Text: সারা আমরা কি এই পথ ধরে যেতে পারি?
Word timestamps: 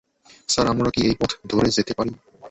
সারা 0.49 0.69
আমরা 0.73 0.89
কি 0.93 1.01
এই 1.07 1.15
পথ 1.19 1.31
ধরে 1.51 1.69
যেতে 1.77 1.93
পারি? 1.97 2.11